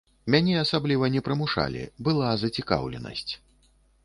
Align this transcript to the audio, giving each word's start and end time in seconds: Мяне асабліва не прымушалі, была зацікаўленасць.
Мяне 0.35 0.53
асабліва 0.61 1.09
не 1.15 1.21
прымушалі, 1.27 1.83
была 2.09 2.33
зацікаўленасць. 2.45 3.29